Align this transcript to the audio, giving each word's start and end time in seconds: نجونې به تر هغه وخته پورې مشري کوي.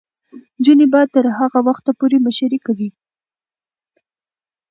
نجونې 0.57 0.85
به 0.93 1.01
تر 1.13 1.25
هغه 1.39 1.59
وخته 1.67 1.91
پورې 1.99 2.17
مشري 2.25 2.59
کوي. 2.65 2.89